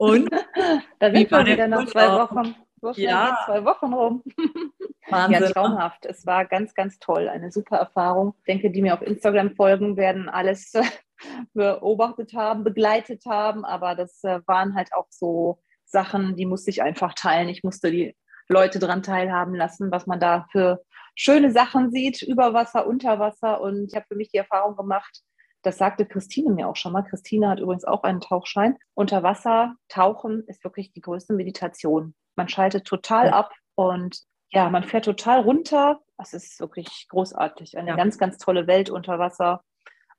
[0.00, 0.30] Und?
[0.98, 2.54] da sind wir wieder nach zwei Wochen.
[2.80, 3.38] So Ja.
[3.44, 4.24] zwei Wochen rum.
[5.10, 5.42] Wahnsinn.
[5.42, 6.06] Ja, traumhaft.
[6.06, 7.28] Es war ganz, ganz toll.
[7.28, 8.34] Eine super Erfahrung.
[8.38, 10.72] Ich denke, die mir auf Instagram folgen, werden alles
[11.52, 13.66] beobachtet haben, begleitet haben.
[13.66, 17.50] Aber das äh, waren halt auch so Sachen, die musste ich einfach teilen.
[17.50, 18.16] Ich musste die
[18.48, 20.80] Leute daran teilhaben lassen, was man da für
[21.14, 23.60] schöne Sachen sieht, über Wasser, unter Wasser.
[23.60, 25.20] Und ich habe für mich die Erfahrung gemacht,
[25.62, 27.02] das sagte Christine mir auch schon mal.
[27.02, 28.76] Christine hat übrigens auch einen Tauchschein.
[28.94, 32.14] Unter Wasser tauchen ist wirklich die größte Meditation.
[32.36, 34.20] Man schaltet total ab und
[34.52, 36.00] ja, man fährt total runter.
[36.16, 37.78] Das ist wirklich großartig.
[37.78, 37.96] Eine Ja.
[37.96, 39.62] ganz, ganz tolle Welt unter Wasser.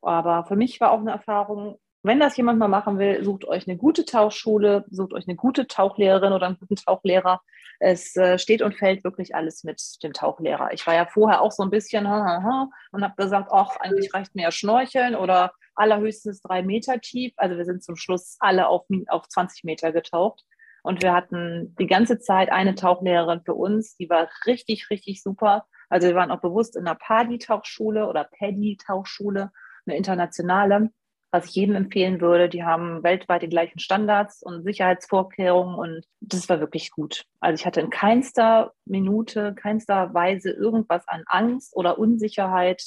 [0.02, 3.68] Aber für mich war auch eine Erfahrung, wenn das jemand mal machen will, sucht euch
[3.68, 7.42] eine gute Tauchschule, sucht euch eine gute Tauchlehrerin oder einen guten Tauchlehrer.
[7.80, 10.74] Es äh, steht und fällt wirklich alles mit dem Tauchlehrer.
[10.74, 13.76] Ich war ja vorher auch so ein bisschen ha, ha, ha, und habe gesagt, ach,
[13.80, 17.34] eigentlich reicht mir ja Schnorcheln oder allerhöchstens drei Meter tief.
[17.38, 20.44] Also wir sind zum Schluss alle auf, auf 20 Meter getaucht.
[20.84, 25.66] Und wir hatten die ganze Zeit eine Tauchlehrerin für uns, die war richtig, richtig super.
[25.90, 29.52] Also wir waren auch bewusst in einer Paddy-Tauchschule oder Paddy-Tauchschule,
[29.86, 30.90] eine internationale,
[31.32, 32.50] was ich jedem empfehlen würde.
[32.50, 37.26] Die haben weltweit die gleichen Standards und Sicherheitsvorkehrungen und das war wirklich gut.
[37.40, 42.84] Also ich hatte in keinster Minute, keinster Weise irgendwas an Angst oder Unsicherheit.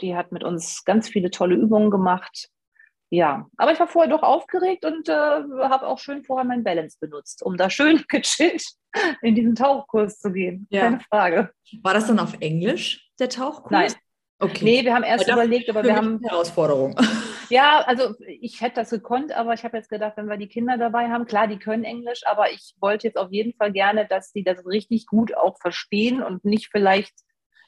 [0.00, 2.48] Die hat mit uns ganz viele tolle Übungen gemacht.
[3.10, 6.96] Ja, aber ich war vorher doch aufgeregt und äh, habe auch schön vorher mein Balance
[6.98, 8.64] benutzt, um da schön gechillt
[9.20, 10.66] in diesen Tauchkurs zu gehen.
[10.70, 10.80] Ja.
[10.80, 11.50] Keine Frage.
[11.82, 13.70] War das dann auf Englisch, der Tauchkurs?
[13.70, 13.92] Nein.
[14.42, 14.64] Okay.
[14.64, 16.96] Nee, wir haben erst Aber überlegt, aber wir haben eine Herausforderung.
[17.48, 20.78] Ja, also ich hätte das gekonnt, aber ich habe jetzt gedacht, wenn wir die Kinder
[20.78, 24.32] dabei haben, klar, die können Englisch, aber ich wollte jetzt auf jeden Fall gerne, dass
[24.32, 27.12] sie das richtig gut auch verstehen und nicht vielleicht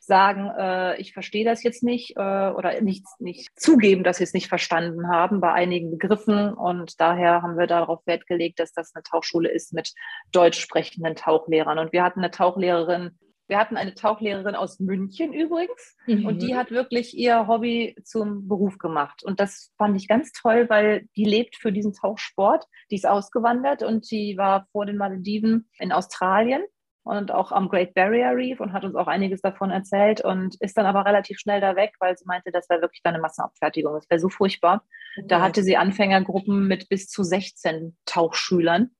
[0.01, 4.33] sagen, äh, ich verstehe das jetzt nicht äh, oder nicht, nicht zugeben, dass sie es
[4.33, 6.55] nicht verstanden haben bei einigen Begriffen.
[6.55, 9.93] Und daher haben wir darauf Wert gelegt, dass das eine Tauchschule ist mit
[10.33, 11.79] deutsch sprechenden Tauchlehrern.
[11.79, 15.97] Und wir hatten eine Tauchlehrerin, wir hatten eine Tauchlehrerin aus München übrigens.
[16.07, 19.23] Und die hat wirklich ihr Hobby zum Beruf gemacht.
[19.23, 22.65] Und das fand ich ganz toll, weil die lebt für diesen Tauchsport.
[22.91, 26.63] Die ist ausgewandert und die war vor den Malediven in Australien
[27.05, 30.77] und auch am Great Barrier Reef und hat uns auch einiges davon erzählt und ist
[30.79, 33.95] dann aber relativ schnell da weg, weil sie meinte, das wäre wirklich dann eine Massenabfertigung.
[33.95, 34.85] Das wäre so furchtbar.
[35.27, 38.91] Da hatte sie Anfängergruppen mit bis zu 16 Tauchschülern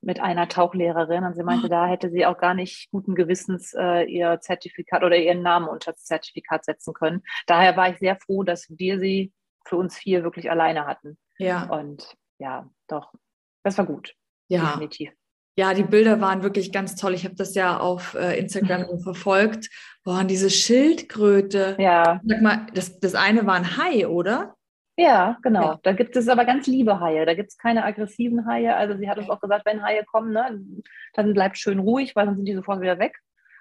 [0.00, 4.04] mit einer Tauchlehrerin und sie meinte, da hätte sie auch gar nicht guten Gewissens äh,
[4.04, 7.22] ihr Zertifikat oder ihren Namen unter das Zertifikat setzen können.
[7.46, 9.32] Daher war ich sehr froh, dass wir sie
[9.66, 11.18] für uns vier wirklich alleine hatten.
[11.38, 13.12] Ja, Und ja, doch,
[13.64, 14.14] das war gut,
[14.48, 14.66] ja.
[14.66, 15.10] definitiv.
[15.56, 17.14] Ja, die Bilder waren wirklich ganz toll.
[17.14, 19.68] Ich habe das ja auf äh, Instagram verfolgt.
[20.04, 21.76] Boah, und diese Schildkröte.
[21.80, 24.54] Ja, Sag mal, das, das eine war ein Hai, oder?
[24.98, 25.62] Ja, genau.
[25.62, 25.80] Ja.
[25.84, 27.24] Da gibt es aber ganz liebe Haie.
[27.24, 28.74] Da gibt es keine aggressiven Haie.
[28.74, 30.60] Also sie hat uns auch gesagt, wenn Haie kommen, ne,
[31.14, 33.16] dann bleibt schön ruhig, weil dann sind die sofort wieder weg.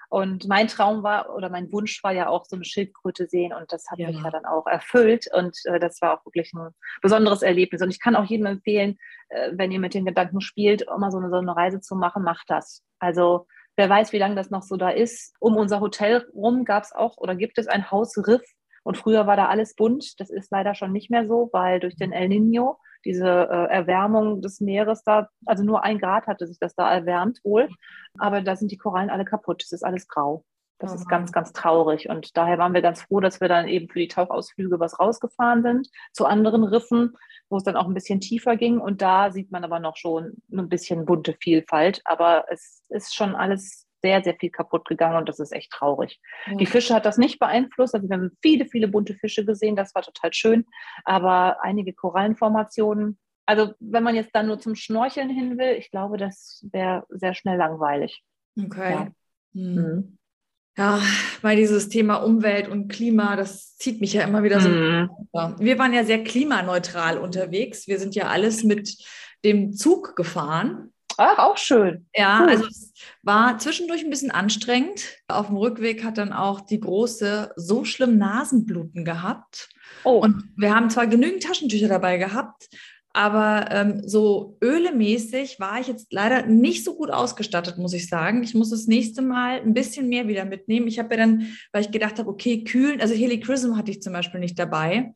[0.09, 3.71] Und mein Traum war oder mein Wunsch war ja auch so eine Schildkröte sehen und
[3.73, 4.07] das hat Ja.
[4.07, 6.69] mich ja dann auch erfüllt und äh, das war auch wirklich ein
[7.01, 7.81] besonderes Erlebnis.
[7.81, 8.97] Und ich kann auch jedem empfehlen,
[9.29, 12.23] äh, wenn ihr mit den Gedanken spielt, mal so eine, so eine Reise zu machen,
[12.23, 12.83] macht das.
[12.99, 15.35] Also wer weiß, wie lange das noch so da ist.
[15.39, 18.41] Um unser Hotel rum gab es auch oder gibt es ein Hausriff
[18.87, 20.17] und früher war da alles bunt.
[20.21, 24.41] Das ist leider schon nicht mehr so, weil durch den El Nino diese äh, Erwärmung
[24.41, 27.67] des Meeres da, also nur ein Grad hatte sich das da erwärmt wohl,
[28.17, 29.61] aber da sind die Korallen alle kaputt.
[29.61, 30.45] Es ist alles grau.
[30.79, 32.07] Das Oh ist ganz, ganz traurig.
[32.07, 35.63] Und daher waren wir ganz froh, dass wir dann eben für die Tauchausflüge was rausgefahren
[35.63, 37.13] sind zu anderen Riffen,
[37.49, 38.79] wo es dann auch ein bisschen tiefer ging.
[38.79, 42.01] Und da sieht man aber noch schon ein bisschen bunte Vielfalt.
[42.05, 46.19] Aber es ist schon alles sehr, sehr viel kaputt gegangen und das ist echt traurig.
[46.59, 47.95] Die Fische hat das nicht beeinflusst.
[47.95, 49.75] Also wir haben viele, viele bunte Fische gesehen.
[49.75, 50.65] Das war total schön.
[51.03, 56.17] Aber einige Korallenformationen, also wenn man jetzt dann nur zum Schnorcheln hin will, ich glaube,
[56.17, 58.21] das wäre sehr schnell langweilig.
[58.59, 58.91] Okay.
[58.91, 59.07] Ja.
[59.53, 59.75] Hm.
[59.75, 60.17] Mhm.
[60.77, 61.01] Ja,
[61.41, 64.69] weil dieses Thema Umwelt und Klima, das zieht mich ja immer wieder so.
[64.69, 65.09] Mhm.
[65.57, 67.87] Wir waren ja sehr klimaneutral unterwegs.
[67.87, 68.95] Wir sind ja alles mit
[69.43, 70.93] dem Zug gefahren.
[71.17, 72.05] Ach, auch schön.
[72.15, 72.49] Ja, Cool.
[72.49, 72.93] also es
[73.23, 75.15] war zwischendurch ein bisschen anstrengend.
[75.27, 79.69] Auf dem Rückweg hat dann auch die große so schlimm Nasenbluten gehabt.
[80.03, 82.67] Oh, Und wir haben zwar genügend Taschentücher dabei gehabt,
[83.13, 88.43] Aber ähm, so ölemäßig war ich jetzt leider nicht so gut ausgestattet, muss ich sagen.
[88.43, 90.87] Ich muss das nächste Mal ein bisschen mehr wieder mitnehmen.
[90.87, 94.13] Ich habe ja dann, weil ich gedacht habe, okay, kühlen, also Helichrysum hatte ich zum
[94.13, 95.13] Beispiel nicht dabei.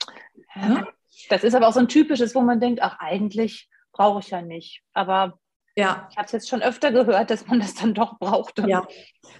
[0.56, 0.88] Ja.
[1.30, 4.42] Das ist aber auch so ein typisches, wo man denkt, ach, eigentlich brauche ich ja
[4.42, 4.82] nicht.
[4.94, 5.38] Aber
[5.76, 6.08] ja.
[6.12, 8.60] Ich habe es jetzt schon öfter gehört, dass man das dann doch braucht.
[8.68, 8.86] Ja.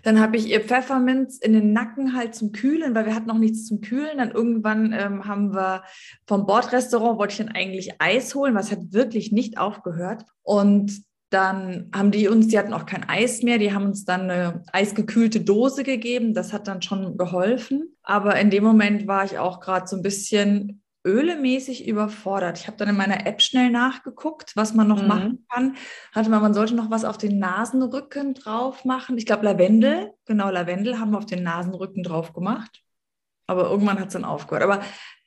[0.04, 3.38] Dann habe ich ihr Pfefferminz in den Nacken halt zum Kühlen, weil wir hatten noch
[3.38, 4.18] nichts zum Kühlen.
[4.18, 5.84] Dann irgendwann ähm, haben wir
[6.26, 10.24] vom Bordrestaurant, wollte ich dann eigentlich Eis holen, was hat wirklich nicht aufgehört.
[10.44, 14.30] Und dann haben die uns, die hatten auch kein Eis mehr, die haben uns dann
[14.30, 16.34] eine eisgekühlte Dose gegeben.
[16.34, 17.96] Das hat dann schon geholfen.
[18.04, 22.60] Aber in dem Moment war ich auch gerade so ein bisschen ölemäßig überfordert.
[22.60, 25.08] Ich habe dann in meiner App schnell nachgeguckt, was man noch mhm.
[25.08, 25.76] machen kann.
[26.14, 29.18] Hatte man, man sollte noch was auf den Nasenrücken drauf machen.
[29.18, 32.82] Ich glaube Lavendel, genau Lavendel haben wir auf den Nasenrücken drauf gemacht.
[33.48, 34.64] Aber irgendwann hat es dann aufgehört.
[34.64, 34.82] Aber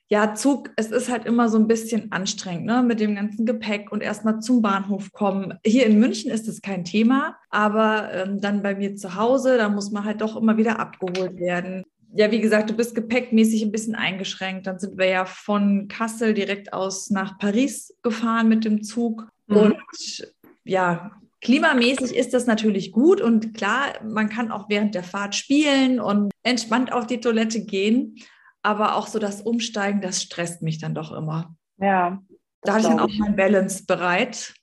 [0.07, 3.91] ja, Zug, es ist halt immer so ein bisschen anstrengend, ne, mit dem ganzen Gepäck
[3.91, 5.57] und erstmal zum Bahnhof kommen.
[5.65, 9.67] Hier in München ist es kein Thema, aber ähm, dann bei mir zu Hause, da
[9.67, 11.85] muss man halt doch immer wieder abgeholt werden
[12.17, 14.67] ja, wie gesagt, du bist gepäckmäßig ein bisschen eingeschränkt.
[14.67, 19.27] Dann sind wir ja von Kassel direkt aus nach Paris gefahren mit dem Zug.
[19.47, 19.57] Mhm.
[19.57, 20.33] Und
[20.63, 23.19] ja, klimamäßig ist das natürlich gut.
[23.19, 28.15] Und klar, man kann auch während der Fahrt spielen und entspannt auf die Toilette gehen.
[28.61, 31.53] Aber auch so das Umsteigen, das stresst mich dann doch immer.
[31.79, 32.23] Ja.
[32.61, 34.53] Da hatte ich dann auch mein Balance bereit.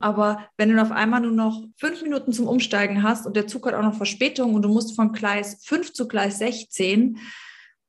[0.00, 3.66] Aber wenn du auf einmal nur noch fünf Minuten zum Umsteigen hast und der Zug
[3.66, 7.18] hat auch noch Verspätung und du musst von Gleis 5 zu Gleis 16,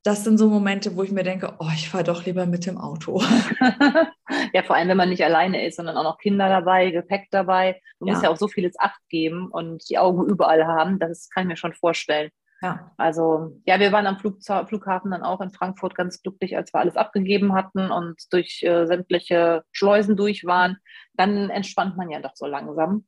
[0.06, 2.78] das sind so Momente, wo ich mir denke, oh, ich fahre doch lieber mit dem
[2.78, 3.24] Auto.
[4.54, 7.82] ja, vor allem, wenn man nicht alleine ist, sondern auch noch Kinder dabei, Gepäck dabei.
[8.00, 8.14] Du ja.
[8.14, 11.00] musst ja auch so vieles Acht geben und die Augen überall haben.
[11.00, 12.30] Das kann ich mir schon vorstellen.
[12.62, 12.92] Ja.
[12.98, 16.80] Also, ja, wir waren am Flug Flughafen dann auch in Frankfurt ganz glücklich, als wir
[16.80, 20.78] alles abgegeben hatten und durch äh, sämtliche Schleusen durch waren.
[21.13, 23.06] Dann entspannt man ja doch so langsam.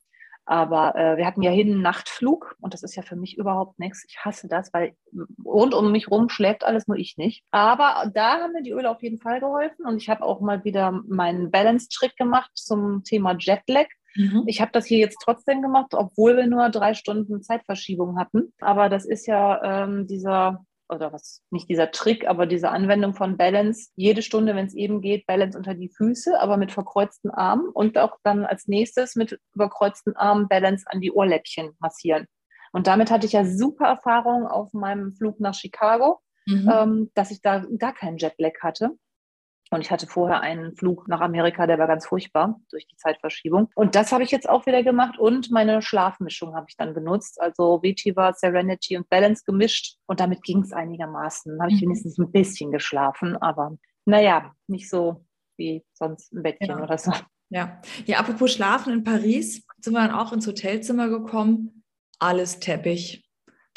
[0.48, 3.80] Aber äh, wir hatten ja hin einen Nachtflug und das ist ja für mich überhaupt
[3.80, 4.06] nichts.
[4.08, 4.96] Ich hasse das, weil
[5.44, 7.44] rund um mich rum schläft alles, nur ich nicht.
[7.52, 10.64] Aber da haben mir die Öle auf jeden Fall geholfen und ich habe auch mal
[10.64, 13.88] wieder meinen Balance-Trick gemacht zum Thema Jetlag.
[14.18, 14.44] Mhm.
[14.48, 18.54] Ich habe das hier jetzt trotzdem gemacht, obwohl wir nur drei Stunden Zeitverschiebung hatten.
[18.60, 23.38] Aber das ist ja ähm, dieser oder was, nicht dieser Trick, aber diese Anwendung von
[23.38, 27.68] Balance, jede Stunde, wenn es eben geht, Balance unter die Füße, aber mit verkreuzten Armen
[27.70, 32.26] und auch dann als nächstes mit überkreuzten Armen Balance an die Ohrläppchen massieren.
[32.72, 36.72] Und damit hatte ich ja super Erfahrung auf meinem Flug nach Chicago, mhm.
[36.74, 38.92] ähm, dass ich da gar keinen Jetlag hatte.
[39.72, 43.70] Und ich hatte vorher einen Flug nach Amerika, der war ganz furchtbar durch die Zeitverschiebung.
[43.76, 47.42] Und das habe ich jetzt auch wieder gemacht und meine Schlafmischung habe ich dann benutzt.
[47.42, 49.98] Also Vetiver, Serenity und Balance gemischt.
[50.06, 51.52] Und damit ging es einigermaßen.
[51.52, 51.88] Dann habe ich mhm.
[51.88, 55.26] wenigstens ein bisschen geschlafen, aber naja, nicht so
[55.58, 56.84] wie sonst im Bettchen ja.
[56.84, 57.12] oder so.
[57.50, 57.82] Ja.
[58.06, 61.84] ja, apropos Schlafen in Paris, sind wir dann auch ins Hotelzimmer gekommen.
[62.20, 63.27] Alles Teppich.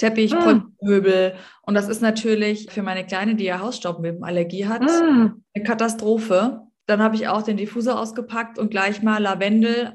[0.01, 0.73] Teppich, mm.
[0.81, 1.35] Möbel.
[1.63, 5.43] Und das ist natürlich für meine Kleine, die ja Hausstaubmilbenallergie hat, mm.
[5.55, 6.63] eine Katastrophe.
[6.87, 9.95] Dann habe ich auch den Diffuser ausgepackt und gleich mal Lavendel,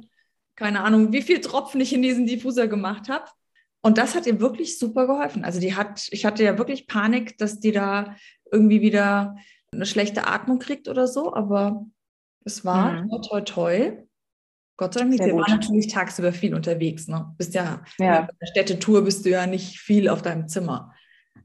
[0.56, 3.26] keine Ahnung, wie viel Tropfen ich in diesen Diffuser gemacht habe.
[3.82, 5.44] Und das hat ihr wirklich super geholfen.
[5.44, 8.16] Also die hat, ich hatte ja wirklich Panik, dass die da
[8.52, 9.36] irgendwie wieder
[9.72, 11.84] eine schlechte Atmung kriegt oder so, aber
[12.46, 13.10] es war mhm.
[13.10, 14.05] toi, toi, toi.
[14.78, 15.24] Gott sei Dank nicht.
[15.24, 17.08] Wir waren natürlich tagsüber viel unterwegs.
[17.08, 17.34] Ne?
[17.38, 18.20] Bist ja, ja.
[18.20, 20.94] in der Städtetour bist du ja nicht viel auf deinem Zimmer.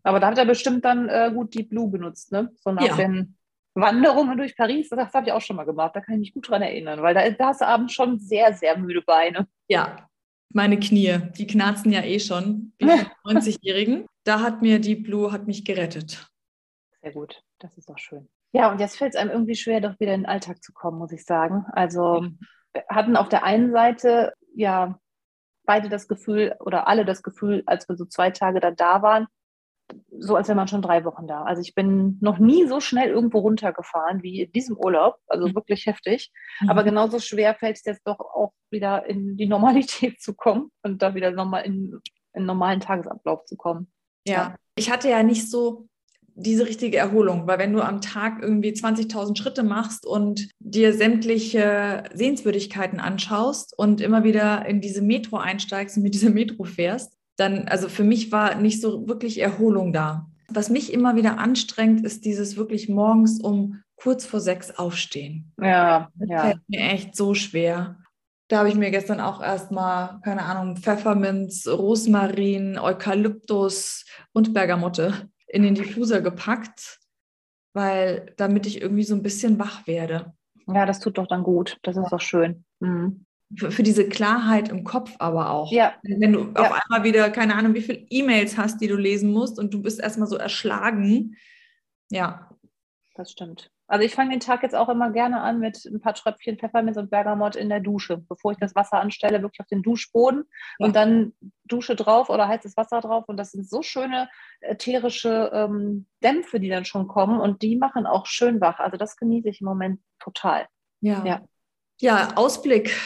[0.02, 2.50] Aber da hat er bestimmt dann äh, gut die Blue benutzt, ne?
[2.56, 2.96] So nach ja.
[2.96, 3.36] den
[3.74, 5.94] Wanderungen durch Paris, das habe ich auch schon mal gemacht.
[5.94, 8.54] Da kann ich mich gut dran erinnern, weil da, da hast du abends schon sehr,
[8.54, 9.46] sehr müde Beine.
[9.68, 10.08] Ja,
[10.52, 14.06] meine Knie, die knarzen ja eh schon, wie 90-Jährigen.
[14.24, 16.30] Da hat mir die Blue hat mich gerettet.
[17.00, 18.28] Sehr gut, das ist doch schön.
[18.52, 20.98] Ja, und jetzt fällt es einem irgendwie schwer, doch wieder in den Alltag zu kommen,
[20.98, 21.64] muss ich sagen.
[21.72, 22.26] Also
[22.88, 24.98] hatten auf der einen Seite ja
[25.64, 29.26] beide das Gefühl oder alle das Gefühl, als wir so zwei Tage da da waren,
[30.18, 31.42] so als wäre man schon drei Wochen da.
[31.42, 35.54] Also ich bin noch nie so schnell irgendwo runtergefahren wie in diesem Urlaub, also mhm.
[35.54, 36.30] wirklich heftig.
[36.60, 36.70] Mhm.
[36.70, 41.02] Aber genauso schwer fällt es jetzt doch auch wieder in die Normalität zu kommen und
[41.02, 42.00] da wieder nochmal in,
[42.32, 43.92] in normalen Tagesablauf zu kommen.
[44.26, 44.34] Ja.
[44.34, 44.56] ja.
[44.76, 45.88] ich hatte ja nicht so
[46.34, 52.04] diese richtige Erholung, weil wenn du am Tag irgendwie 20.000 Schritte machst und dir sämtliche
[52.14, 57.68] Sehenswürdigkeiten anschaust und immer wieder in diese Metro einsteigst und mit dieser Metro fährst, dann,
[57.68, 60.26] also für mich war nicht so wirklich Erholung da.
[60.48, 65.52] Was mich immer wieder anstrengt, ist dieses wirklich morgens um kurz vor sechs aufstehen.
[65.60, 66.42] Ja, das ja.
[66.42, 67.96] fällt mir echt so schwer.
[68.48, 75.62] Da habe ich mir gestern auch erstmal, keine Ahnung, Pfefferminz, Rosmarin, Eukalyptus und Bergamotte in
[75.62, 77.00] den Diffuser gepackt,
[77.72, 80.32] weil damit ich irgendwie so ein bisschen wach werde.
[80.66, 81.78] Ja, das tut doch dann gut.
[81.82, 82.64] Das ist doch schön.
[82.80, 83.26] Mhm.
[83.56, 85.72] Für, für, diese Klarheit im Kopf aber auch.
[85.72, 85.94] Ja.
[86.02, 86.54] Wenn du ja.
[86.54, 89.82] auf einmal wieder, keine Ahnung, wie viele E-Mails hast, die du lesen musst und du
[89.82, 91.36] bist erstmal so erschlagen.
[92.10, 92.48] Ja.
[93.16, 93.72] Das stimmt.
[93.90, 96.96] Also ich fange den Tag jetzt auch immer gerne an mit ein paar Tröpfchen Pfefferminz
[96.96, 100.44] und Bergamott in der Dusche, bevor ich das Wasser anstelle, wirklich auf den Duschboden
[100.78, 100.86] ja.
[100.86, 101.32] und dann
[101.64, 103.24] Dusche drauf oder heißes Wasser drauf.
[103.26, 104.30] Und das sind so schöne
[104.60, 108.78] ätherische ähm, Dämpfe, die dann schon kommen und die machen auch schön wach.
[108.78, 110.68] Also das genieße ich im Moment total.
[111.00, 111.24] Ja.
[111.24, 111.40] Ja,
[111.98, 112.96] ja Ausblick.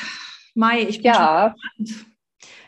[0.54, 1.54] Mai, ich bin ja.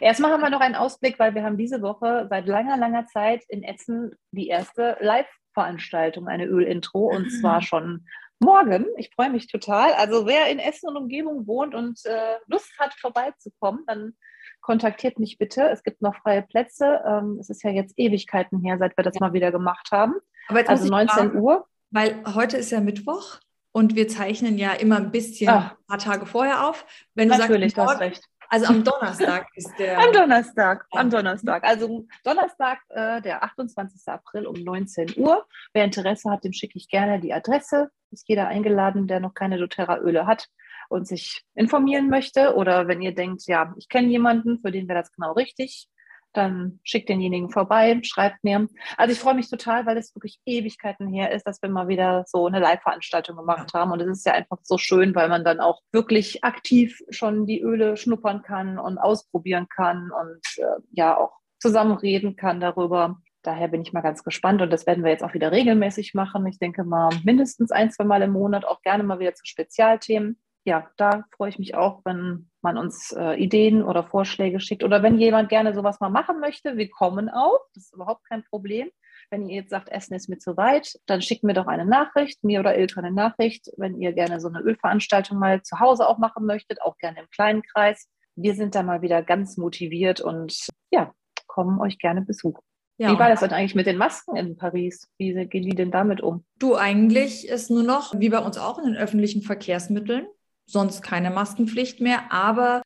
[0.01, 3.45] Erstmal haben wir noch einen Ausblick, weil wir haben diese Woche seit langer, langer Zeit
[3.51, 7.63] in Essen die erste Live- Veranstaltung, eine Ölintro und zwar ah.
[7.63, 8.07] schon
[8.39, 8.85] morgen.
[8.99, 9.95] Ich freue mich total.
[9.95, 14.13] Also wer in Essen und Umgebung wohnt und äh, Lust hat, vorbeizukommen, dann
[14.61, 15.63] kontaktiert mich bitte.
[15.71, 17.01] Es gibt noch freie Plätze.
[17.09, 20.15] Ähm, es ist ja jetzt Ewigkeiten her, seit wir das mal wieder gemacht haben.
[20.49, 21.67] also 19 fragen, Uhr.
[21.91, 23.41] Weil heute ist ja Mittwoch
[23.73, 25.71] und wir zeichnen ja immer ein bisschen Ach.
[25.71, 26.85] ein paar Tage vorher auf.
[27.15, 28.25] Wenn du Natürlich, sagst, morgen, du hast recht.
[28.49, 29.99] Also am Donnerstag ist der.
[29.99, 31.65] Am Donnerstag, am Donnerstag.
[31.65, 34.01] Also Donnerstag, äh, der 28.
[34.07, 35.47] April um 19 Uhr.
[35.73, 37.91] Wer Interesse hat, dem schicke ich gerne die Adresse.
[38.11, 40.49] Ist jeder eingeladen, der noch keine doTERRA-Öle hat
[40.89, 42.55] und sich informieren möchte.
[42.55, 45.89] Oder wenn ihr denkt, ja, ich kenne jemanden, für den wäre das genau richtig,
[46.37, 48.69] dann schickt denjenigen vorbei, schreibt mir.
[48.97, 52.25] Also ich freue mich total, weil es wirklich Ewigkeiten her ist, dass wir mal wieder
[52.27, 53.93] so eine Live-Veranstaltung gemacht haben.
[53.93, 57.61] Und es ist ja einfach so schön, weil man dann auch wirklich aktiv schon die
[57.61, 63.19] Öle schnuppern kann und ausprobieren kann und äh, ja auch zusammen reden kann darüber.
[63.43, 66.47] Daher bin ich mal ganz gespannt und das werden wir jetzt auch wieder regelmäßig machen.
[66.47, 70.39] Ich denke mal mindestens ein, zwei Mal im Monat, auch gerne mal wieder zu Spezialthemen
[70.67, 74.83] ja, da freue ich mich auch, wenn man uns äh, Ideen oder Vorschläge schickt.
[74.83, 77.61] Oder wenn jemand gerne sowas mal machen möchte, wir kommen auch.
[77.75, 78.91] Das ist überhaupt kein Problem.
[79.31, 82.43] Wenn ihr jetzt sagt, Essen ist mir zu weit, dann schickt mir doch eine Nachricht,
[82.43, 83.71] mir oder Ilka eine Nachricht.
[83.77, 87.31] Wenn ihr gerne so eine Ölveranstaltung mal zu Hause auch machen möchtet, auch gerne im
[87.31, 88.09] kleinen Kreis.
[88.35, 91.13] Wir sind da mal wieder ganz motiviert und ja,
[91.47, 92.61] kommen euch gerne besuchen.
[92.99, 95.07] Ja, wie war das denn eigentlich mit den Masken in Paris?
[95.17, 96.45] Wie gehen die denn damit um?
[96.59, 100.27] Du, eigentlich ist nur noch, wie bei uns auch in den öffentlichen Verkehrsmitteln,
[100.67, 102.83] sonst keine Maskenpflicht mehr, aber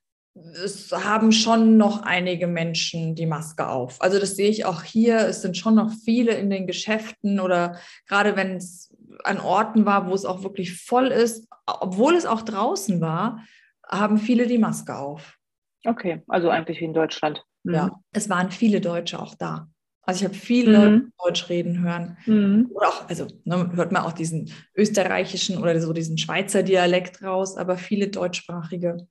[0.65, 4.01] es haben schon noch einige Menschen die Maske auf.
[4.01, 5.19] Also das sehe ich auch hier.
[5.27, 8.95] Es sind schon noch viele in den Geschäften oder gerade wenn es
[9.25, 13.45] an Orten war, wo es auch wirklich voll ist, obwohl es auch draußen war,
[13.87, 15.37] haben viele die Maske auf.
[15.85, 17.45] Okay, also eigentlich wie in Deutschland.
[17.65, 17.75] Mhm.
[17.75, 19.69] Ja, es waren viele Deutsche auch da.
[20.11, 21.13] Also ich habe viele mhm.
[21.23, 22.17] Deutsch reden hören.
[22.27, 22.69] Mhm.
[22.75, 27.57] Oder auch, also ne, hört man auch diesen österreichischen oder so diesen Schweizer Dialekt raus,
[27.57, 29.07] aber viele deutschsprachige.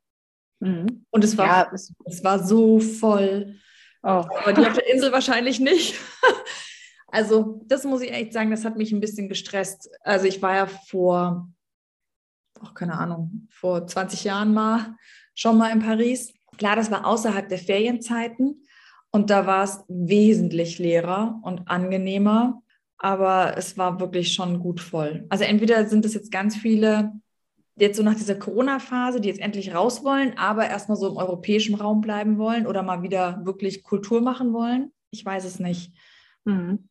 [0.59, 1.05] Mhm.
[1.09, 3.55] Und es war, ja, es, es, war so voll.
[4.03, 4.25] Oh.
[4.41, 5.95] Aber die auf der Insel wahrscheinlich nicht.
[7.07, 9.89] also, das muss ich echt sagen, das hat mich ein bisschen gestresst.
[10.01, 11.49] Also, ich war ja vor,
[12.59, 14.97] auch keine Ahnung, vor 20 Jahren mal
[15.33, 16.33] schon mal in Paris.
[16.57, 18.65] Klar, das war außerhalb der Ferienzeiten.
[19.11, 22.61] Und da war es wesentlich leerer und angenehmer,
[22.97, 25.25] aber es war wirklich schon gut voll.
[25.29, 27.13] Also entweder sind es jetzt ganz viele,
[27.75, 31.75] jetzt so nach dieser Corona-Phase, die jetzt endlich raus wollen, aber erstmal so im europäischen
[31.75, 34.91] Raum bleiben wollen oder mal wieder wirklich Kultur machen wollen.
[35.11, 35.93] Ich weiß es nicht.
[36.45, 36.89] Mhm.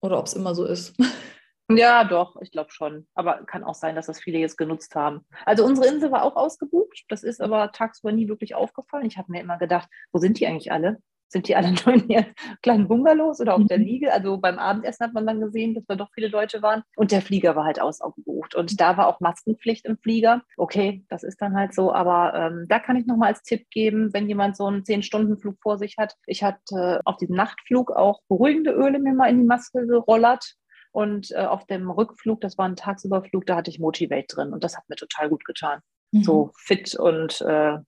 [0.00, 0.96] Oder ob es immer so ist.
[1.70, 3.06] Ja, doch, ich glaube schon.
[3.14, 5.24] Aber kann auch sein, dass das viele jetzt genutzt haben.
[5.46, 7.04] Also unsere Insel war auch ausgebucht.
[7.08, 9.06] Das ist aber tagsüber nie wirklich aufgefallen.
[9.06, 10.98] Ich habe mir immer gedacht, wo sind die eigentlich alle?
[11.32, 12.26] Sind die alle nur in ihren
[12.62, 13.84] kleinen Bungalows oder auf der mhm.
[13.84, 14.12] Liege.
[14.12, 16.82] Also beim Abendessen hat man dann gesehen, dass da doch viele Leute waren.
[16.96, 18.54] Und der Flieger war halt ausgebucht.
[18.54, 20.42] Und da war auch Maskenpflicht im Flieger.
[20.56, 21.92] Okay, das ist dann halt so.
[21.92, 25.78] Aber ähm, da kann ich nochmal als Tipp geben, wenn jemand so einen 10-Stunden-Flug vor
[25.78, 26.14] sich hat.
[26.26, 30.54] Ich hatte auf diesem Nachtflug auch beruhigende Öle mir mal in die Maske gerollert.
[30.92, 34.52] Und äh, auf dem Rückflug, das war ein Tagsüberflug, da hatte ich Motivate drin.
[34.52, 35.80] Und das hat mir total gut getan.
[36.10, 36.22] Mhm.
[36.22, 37.78] So fit und äh,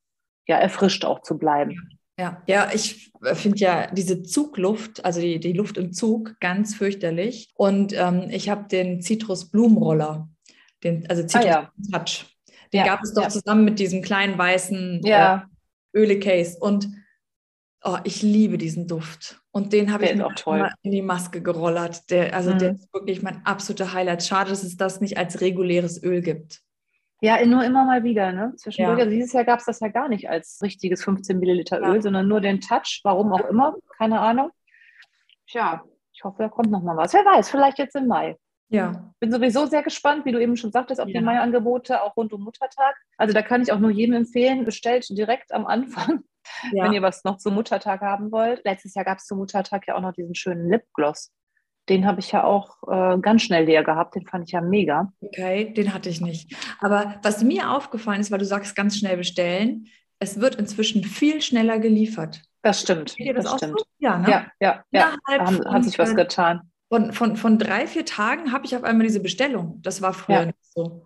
[0.47, 1.99] ja, erfrischt auch zu bleiben.
[2.19, 7.51] Ja, ja, ich finde ja diese Zugluft, also die, die Luft im Zug, ganz fürchterlich.
[7.55, 10.29] Und ähm, ich habe den Zitrus-Blumenroller,
[10.85, 11.73] den, also Citrus ah, ja.
[11.93, 12.27] Touch.
[12.73, 13.29] Den ja, gab es doch ja.
[13.31, 15.49] zusammen mit diesem kleinen weißen ja.
[15.93, 16.57] äh, Öle-Case.
[16.61, 16.89] Und
[17.83, 19.41] oh, ich liebe diesen Duft.
[19.51, 20.71] Und den habe ich auch toll.
[20.83, 22.11] in die Maske gerollert.
[22.11, 22.59] Der, also mhm.
[22.59, 24.25] der ist wirklich mein absoluter Highlight.
[24.25, 26.63] Schade, dass es das nicht als reguläres Öl gibt.
[27.21, 28.33] Ja, nur immer mal wieder.
[28.33, 28.53] Ne?
[28.57, 28.99] Zwischendurch.
[28.99, 29.05] Ja.
[29.05, 32.03] Also dieses Jahr gab es das ja gar nicht als richtiges 15 Milliliter Öl, ja.
[32.03, 33.01] sondern nur den Touch.
[33.03, 34.51] Warum auch immer, keine Ahnung.
[35.47, 37.15] Tja, ich hoffe, da kommt noch mal was.
[37.15, 38.37] Wer weiß, vielleicht jetzt im Mai.
[38.69, 39.13] Ja.
[39.21, 41.21] Bin sowieso sehr gespannt, wie du eben schon sagtest, auf ja.
[41.21, 42.97] die Mai-Angebote, auch rund um Muttertag.
[43.19, 46.25] Also da kann ich auch nur jedem empfehlen, bestellt direkt am Anfang,
[46.73, 46.85] ja.
[46.85, 48.65] wenn ihr was noch zum Muttertag haben wollt.
[48.65, 51.31] Letztes Jahr gab es zum Muttertag ja auch noch diesen schönen Lipgloss.
[51.89, 54.15] Den habe ich ja auch äh, ganz schnell leer gehabt.
[54.15, 55.13] Den fand ich ja mega.
[55.21, 56.55] Okay, den hatte ich nicht.
[56.81, 59.87] Aber was mir aufgefallen ist, weil du sagst, ganz schnell bestellen,
[60.19, 62.43] es wird inzwischen viel schneller geliefert.
[62.63, 63.15] Das stimmt.
[63.19, 63.79] Das, das stimmt.
[63.79, 63.85] so?
[63.99, 64.31] Ja, ne?
[64.31, 65.17] Ja, ja, ja.
[65.27, 66.71] Da haben, hat sich was äh, getan.
[66.89, 69.81] Von, von, von drei, vier Tagen habe ich auf einmal diese Bestellung.
[69.83, 70.47] Das war früher Ja.
[70.47, 71.05] nicht so.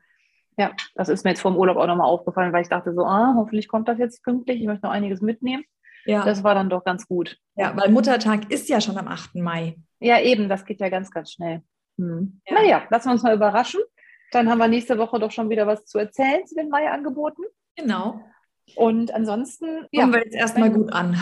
[0.56, 3.04] Ja, das ist mir jetzt vor dem Urlaub auch nochmal aufgefallen, weil ich dachte so,
[3.04, 4.60] ah, hoffentlich kommt das jetzt pünktlich.
[4.60, 5.64] Ich möchte noch einiges mitnehmen.
[6.08, 7.36] Ja, Das war dann doch ganz gut.
[7.54, 9.34] ja, weil Muttertag ist ja schon am 8.
[9.36, 9.76] Mai.
[10.00, 11.62] Ja, eben, das geht ja ganz, ganz schnell.
[11.98, 12.40] Hm.
[12.46, 12.54] Ja.
[12.54, 13.80] Naja, lassen wir uns mal überraschen.
[14.32, 17.42] Dann haben wir nächste Woche doch schon wieder was zu erzählen zu den Mai-Angeboten.
[17.76, 18.20] Genau.
[18.76, 21.16] Und ansonsten, ja, Kommen wir jetzt erstmal gut an.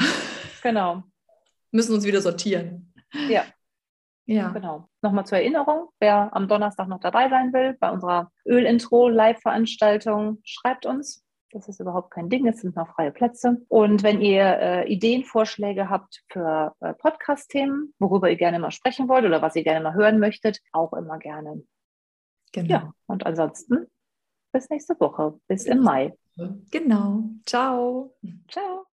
[0.62, 1.02] genau.
[1.72, 2.92] Müssen uns wieder sortieren.
[3.28, 3.44] Ja.
[4.26, 4.48] Ja.
[4.50, 4.88] Genau.
[5.02, 11.24] Nochmal zur Erinnerung, wer am Donnerstag noch dabei sein will bei unserer Öl-Intro-Live-Veranstaltung, schreibt uns.
[11.52, 13.64] Das ist überhaupt kein Ding, es sind noch freie Plätze.
[13.68, 19.08] Und wenn ihr äh, Ideen, Vorschläge habt für äh, Podcast-Themen, worüber ihr gerne mal sprechen
[19.08, 21.62] wollt oder was ihr gerne mal hören möchtet, auch immer gerne.
[22.52, 22.72] Genau.
[22.72, 23.86] Ja, und ansonsten
[24.52, 26.16] bis nächste Woche, bis im Mai.
[26.70, 27.24] Genau.
[27.44, 28.14] Ciao.
[28.48, 28.86] Ciao.